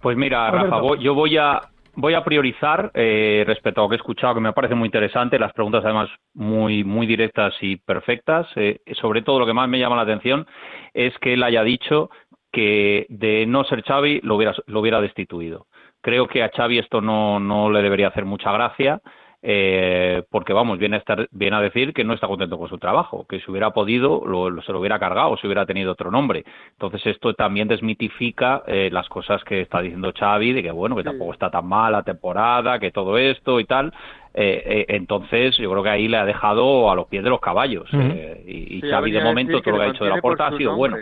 [0.00, 0.66] Pues mira, Alberto.
[0.66, 1.60] Rafa, voy- yo voy a
[1.96, 5.38] voy a priorizar eh, respecto a lo que he escuchado, que me parece muy interesante,
[5.38, 8.46] las preguntas además muy muy directas y perfectas.
[8.56, 10.46] Eh, sobre todo lo que más me llama la atención
[10.94, 12.10] es que él haya dicho
[12.52, 15.66] que de no ser Xavi lo hubiera lo hubiera destituido.
[16.02, 19.00] Creo que a Xavi esto no no le debería hacer mucha gracia.
[19.48, 22.78] Eh, porque vamos, viene a, estar, viene a decir que no está contento con su
[22.78, 26.10] trabajo, que si hubiera podido lo, lo- se lo hubiera cargado, si hubiera tenido otro
[26.10, 26.44] nombre.
[26.72, 31.04] Entonces esto también desmitifica eh, las cosas que está diciendo Xavi, de que bueno, que
[31.04, 33.92] tampoco está tan mal la temporada, que todo esto y tal.
[34.34, 37.38] Eh, eh, entonces yo creo que ahí le ha dejado a los pies de los
[37.40, 37.88] caballos.
[37.92, 40.20] Eh, y y Sí, Xavi de momento todo lo que ha le dicho de la
[40.20, 40.96] porta ha sido bueno.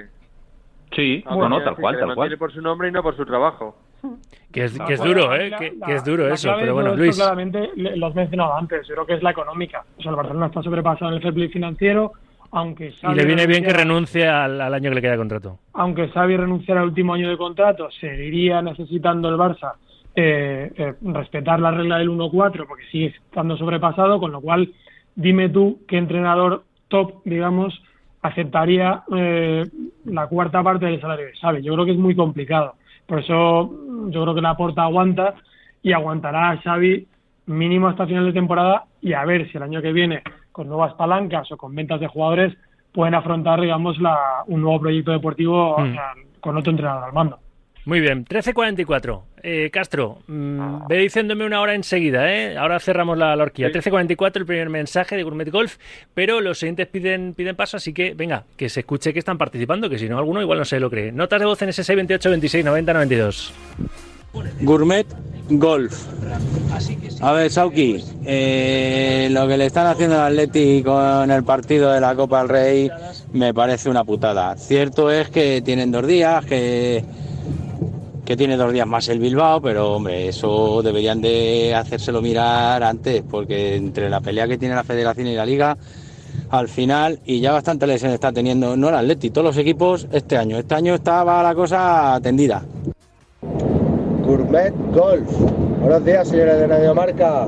[0.93, 2.39] Sí, Ha no, no, tal cual, tal cual.
[2.39, 3.75] por su nombre y no por su trabajo.
[4.53, 5.51] Que es, que duro, la- ¿eh?
[5.51, 7.17] la- Que, es duro eso, pero bueno, esto, Luis.
[7.17, 9.85] Claramente lo has mencionado antes, yo creo que es la económica.
[9.99, 12.13] O sea, el Barcelona está sobrepasado en el fair play financiero,
[12.53, 15.19] aunque Y Xavi le viene bien que renuncie al, al año que le queda de
[15.19, 15.59] contrato.
[15.73, 19.73] aunque Xavi renunciara al último año de contrato, seguiría necesitando el Barça
[20.15, 24.73] eh, eh, respetar la regla del 1-4 porque sigue estando sobrepasado, con lo cual
[25.17, 27.83] dime tú qué entrenador top, digamos,
[28.23, 29.67] aceptaría eh,
[30.05, 31.63] la cuarta parte del salario de Xavi.
[31.63, 32.75] Yo creo que es muy complicado.
[33.07, 35.35] Por eso mm, yo creo que la porta aguanta
[35.83, 37.07] y aguantará a Xavi
[37.47, 40.95] mínimo hasta final de temporada y a ver si el año que viene con nuevas
[40.95, 42.57] palancas o con ventas de jugadores
[42.93, 45.83] pueden afrontar, digamos, la, un nuevo proyecto deportivo Mm.
[45.83, 47.39] o sea, con otro entrenador al mando.
[47.87, 49.23] Muy bien, 13.44.
[49.43, 52.57] Eh, Castro, mm, ve diciéndome una hora enseguida, ¿eh?
[52.57, 53.71] Ahora cerramos la, la horquilla.
[53.71, 55.77] 13.44, el primer mensaje de Gourmet Golf,
[56.15, 59.91] pero los siguientes piden, piden paso, así que venga, que se escuche que están participando,
[59.91, 61.13] que si no, alguno igual no se lo cree.
[61.13, 63.55] Notas de voz en ese 28 26 90 92.
[64.63, 65.07] Gourmet
[65.51, 66.07] Golf.
[67.21, 72.01] A ver, Sauki, eh, lo que le están haciendo al Atleti con el partido de
[72.01, 72.91] la Copa del Rey
[73.33, 74.57] me parece una putada.
[74.57, 77.05] Cierto es que tienen dos días, que,
[78.25, 83.23] que tiene dos días más el Bilbao, pero hombre, eso deberían de hacérselo mirar antes,
[83.29, 85.77] porque entre la pelea que tiene la Federación y la Liga,
[86.51, 90.37] al final, y ya bastante lesión está teniendo, no el Atleti, todos los equipos este
[90.37, 90.59] año.
[90.59, 92.63] Este año estaba la cosa tendida.
[94.25, 95.31] Gourmet Golf.
[95.81, 97.47] Buenos días, señores de Radio Marca.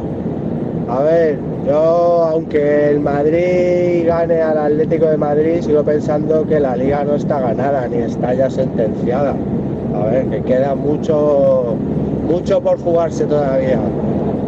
[0.89, 6.77] A ver, yo, aunque el Madrid gane al Atlético de Madrid, sigo pensando que la
[6.77, 9.35] liga no está ganada ni está ya sentenciada.
[9.97, 11.77] A ver, que queda mucho,
[12.23, 13.81] mucho por jugarse todavía.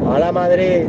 [0.06, 0.86] ¡Hala Madrid!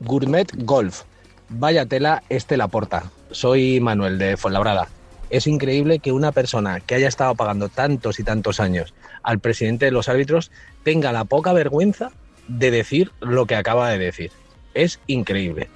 [0.00, 1.02] Gourmet Golf.
[1.48, 3.04] Vaya tela este la porta.
[3.30, 4.88] Soy Manuel de Fuenlabrada.
[5.30, 9.86] Es increíble que una persona que haya estado pagando tantos y tantos años al presidente
[9.86, 10.50] de los árbitros
[10.82, 12.10] tenga la poca vergüenza
[12.48, 14.30] de decir lo que acaba de decir.
[14.74, 15.68] Es increíble.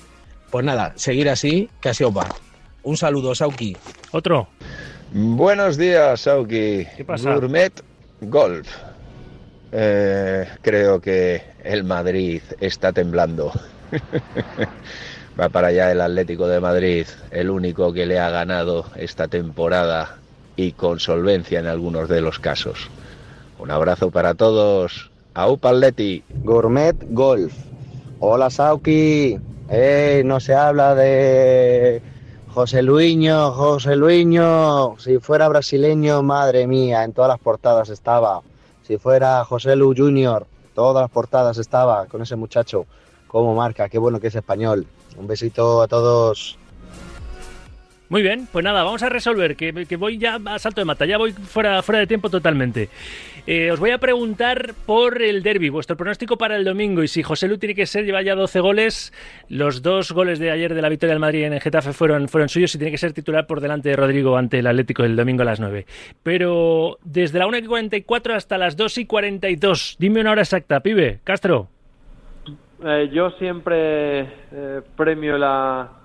[0.50, 2.26] Pues nada, seguir así, que así os va.
[2.82, 3.76] Un saludo, Sauki.
[4.12, 4.48] Otro.
[5.12, 6.86] Buenos días, Sauki.
[7.06, 7.34] pasa?
[7.34, 7.72] Gourmet
[8.20, 8.68] Golf.
[9.70, 13.52] Eh, creo que el Madrid está temblando.
[15.40, 20.16] Va para allá el Atlético de Madrid, el único que le ha ganado esta temporada
[20.56, 22.90] y con solvencia en algunos de los casos.
[23.58, 25.10] Un abrazo para todos.
[25.34, 26.24] Aupa Atleti.
[26.42, 27.54] Gourmet Golf.
[28.18, 29.38] Hola Sauki.
[30.24, 32.02] No se habla de
[32.58, 34.98] José Luiño, José Luiño.
[34.98, 38.42] Si fuera brasileño, madre mía, en todas las portadas estaba.
[38.82, 40.44] Si fuera José Lu Junior,
[40.74, 42.84] todas las portadas estaba con ese muchacho.
[43.28, 44.88] Como marca, qué bueno que es español.
[45.16, 46.58] Un besito a todos.
[48.08, 51.18] Muy bien, pues nada, vamos a resolver, que, voy ya a salto de mata, ya
[51.18, 52.88] voy fuera, fuera de tiempo totalmente.
[53.46, 57.22] Eh, os voy a preguntar por el derby, vuestro pronóstico para el domingo, y si
[57.22, 59.12] José Lu tiene que ser, lleva ya 12 goles,
[59.50, 62.48] los dos goles de ayer de la victoria del Madrid en el Getafe fueron, fueron
[62.48, 65.42] suyos, y tiene que ser titular por delante de Rodrigo ante el Atlético el domingo
[65.42, 65.84] a las 9.
[66.22, 70.80] Pero desde la 1 y 44 hasta las 2 y 42, dime una hora exacta,
[70.80, 71.68] pibe, Castro.
[72.84, 75.97] Eh, yo siempre eh, premio la,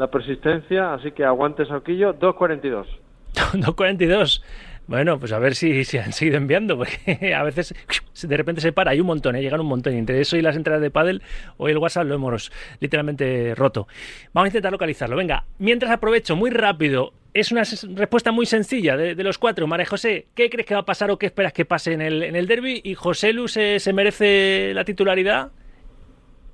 [0.00, 2.86] la persistencia, así que aguante Sauquillo, 2.42.
[3.34, 4.42] 2.42.
[4.86, 7.72] Bueno, pues a ver si, si han seguido enviando, porque a veces
[8.28, 9.40] de repente se para, hay un montón, ¿eh?
[9.40, 9.94] llegan un montón.
[9.94, 11.22] Y entre eso y las entradas de pádel,
[11.58, 13.86] hoy el WhatsApp lo hemos literalmente roto.
[14.32, 15.14] Vamos a intentar localizarlo.
[15.14, 17.62] Venga, mientras aprovecho muy rápido, es una
[17.94, 19.68] respuesta muy sencilla de, de los cuatro.
[19.68, 22.24] María José, ¿qué crees que va a pasar o qué esperas que pase en el,
[22.24, 22.80] en el derby?
[22.82, 25.52] ¿Y José Lu se, se merece la titularidad?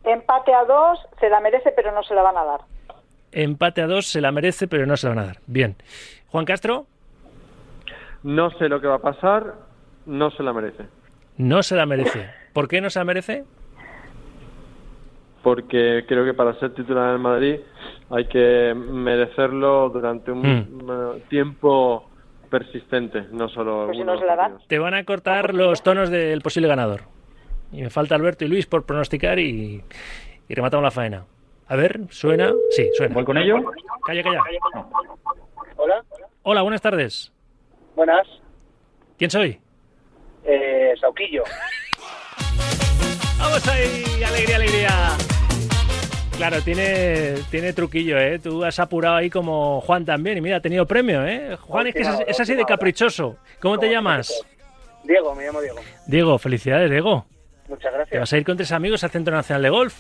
[0.05, 2.61] Empate a dos, se la merece, pero no se la van a dar.
[3.33, 5.39] Empate a dos, se la merece, pero no se la van a dar.
[5.47, 5.77] Bien.
[6.29, 6.87] Juan Castro,
[8.23, 9.55] No sé lo que va a pasar,
[10.07, 10.85] no se la merece.
[11.39, 12.29] no se la merece.
[12.53, 13.45] ¿Por qué no se la merece?
[15.43, 17.57] Porque creo que para ser titular en Madrid
[18.11, 21.29] hay que merecerlo durante un Mm.
[21.29, 22.09] tiempo
[22.51, 24.57] persistente, no solo Pues si no se la.
[24.67, 27.03] Te van a cortar los tonos del posible ganador.
[27.73, 29.83] Y me falta Alberto y Luis por pronosticar y,
[30.49, 31.25] y rematamos la faena.
[31.69, 32.53] A ver, ¿suena?
[32.71, 33.15] Sí, suena.
[33.15, 33.57] ¿Voy con ello?
[34.07, 34.41] Calla, calla.
[35.77, 36.05] Hola,
[36.43, 37.33] Hola, buenas tardes.
[37.95, 38.27] buenas.
[39.19, 39.59] ¿Quién soy?
[40.45, 41.43] Eh, Sauquillo.
[43.39, 44.91] Vamos ahí, alegría, alegría.
[46.37, 48.39] Claro, tiene, tiene truquillo, ¿eh?
[48.39, 50.37] Tú has apurado ahí como Juan también.
[50.39, 51.57] Y mira, ha tenido premio, ¿eh?
[51.57, 53.39] Juan es que es, es así de caprichoso.
[53.61, 54.45] ¿Cómo te llamas?
[55.03, 55.79] Diego, me llamo Diego.
[56.07, 57.25] Diego, felicidades, Diego.
[57.69, 58.21] Muchas Te gracias.
[58.21, 59.95] vas a ir con tres amigos al Centro Nacional de Golf.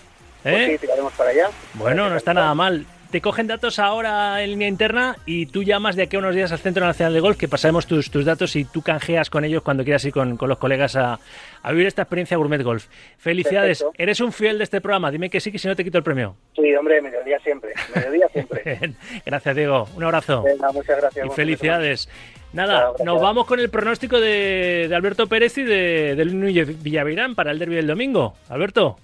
[0.50, 0.72] Pues ¿eh?
[0.72, 1.48] sí, tiraremos para allá.
[1.74, 2.86] Bueno, no está nada mal.
[3.10, 6.50] Te cogen datos ahora en línea interna y tú llamas de aquí a unos días
[6.50, 9.62] al Centro Nacional de Golf, que pasaremos tus, tus datos y tú canjeas con ellos
[9.62, 11.20] cuando quieras ir con, con los colegas a,
[11.62, 12.86] a vivir esta experiencia Gourmet Golf.
[13.16, 14.02] Felicidades, Perfecto.
[14.02, 15.10] eres un fiel de este programa.
[15.12, 16.36] Dime que sí, que si no te quito el premio.
[16.56, 17.72] Sí, hombre, mediodía siempre.
[17.94, 18.92] Mediodía siempre.
[19.24, 19.88] Gracias, Diego.
[19.94, 20.42] Un abrazo.
[20.42, 21.26] Venga, muchas gracias.
[21.26, 22.08] Y felicidades.
[22.52, 26.82] Nada, nos vamos con el pronóstico de, de Alberto Pérez y de, de Luis Núñez
[26.82, 28.34] Villavirán para el derby del domingo.
[28.48, 28.98] Alberto.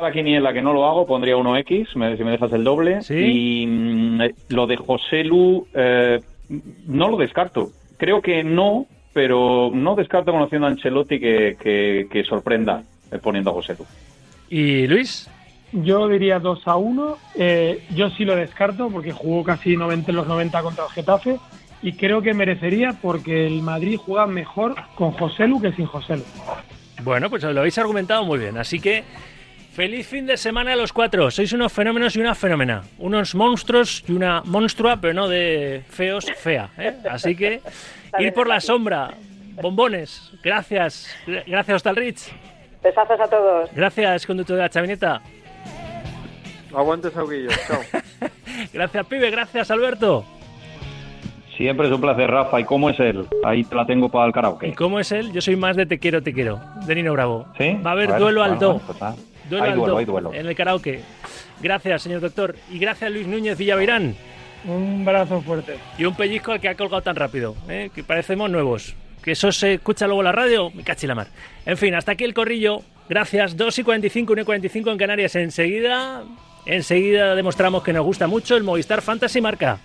[0.00, 2.98] La quiniela que no lo hago, pondría 1X, me- si me dejas el doble.
[3.08, 6.20] Y mm, eh, lo de José Lu, eh,
[6.86, 7.70] no lo descarto.
[7.96, 13.50] Creo que no, pero no descarto conociendo a Ancelotti que, que, que sorprenda eh, poniendo
[13.50, 13.86] a José Lu.
[14.50, 15.30] ¿Y Luis?
[15.72, 17.16] Yo diría 2 a 1.
[17.36, 21.38] Eh, yo sí lo descarto porque jugó casi 90 en los 90 contra el Getafe
[21.82, 26.16] y creo que merecería porque el Madrid juega mejor con José Lu que sin José
[26.18, 26.22] Lu.
[27.02, 28.56] Bueno, pues lo habéis argumentado muy bien.
[28.58, 29.02] Así que
[29.76, 31.30] feliz fin de semana a los cuatro.
[31.30, 32.82] Sois unos fenómenos y una fenómena.
[32.98, 36.70] Unos monstruos y una monstrua, pero no de feos, fea.
[36.78, 36.94] ¿eh?
[37.10, 37.60] Así que
[38.18, 39.10] ir por la sombra.
[39.60, 40.32] Bombones.
[40.42, 41.14] Gracias.
[41.26, 42.32] Gracias, Hostal Rich.
[42.82, 43.70] Besazos a todos.
[43.74, 45.20] Gracias, conductor de la chavineta.
[46.74, 47.50] Aguante, Sauguillo.
[47.66, 47.80] Chao.
[48.72, 49.30] Gracias, pibe.
[49.30, 50.24] Gracias, Alberto.
[51.56, 52.60] Siempre es un placer, Rafa.
[52.60, 53.26] ¿Y cómo es él?
[53.44, 54.68] Ahí te la tengo para el karaoke.
[54.68, 55.32] ¿Y cómo es él?
[55.32, 57.46] Yo soy más de Te quiero, te quiero, de Nino Bravo.
[57.56, 57.78] ¿Sí?
[57.84, 58.78] Va a haber Bueno, duelo al bueno, do.
[58.86, 59.16] pues nada.
[59.48, 60.34] Duelo Hay duelo, hay duelo.
[60.34, 61.00] en el karaoke.
[61.60, 62.56] Gracias, señor doctor.
[62.70, 64.14] Y gracias, Luis Núñez Villavirán.
[64.64, 65.78] Un brazo fuerte.
[65.98, 67.90] Y un pellizco al que ha colgado tan rápido, ¿eh?
[67.94, 68.94] que parecemos nuevos.
[69.22, 71.28] Que eso se escucha luego en la radio, me cachi la mar.
[71.64, 72.80] En fin, hasta aquí el corrillo.
[73.08, 75.36] Gracias, 2 y 45, 1 y 45 en Canarias.
[75.36, 76.24] Enseguida,
[76.64, 79.78] enseguida demostramos que nos gusta mucho el Movistar Fantasy Marca.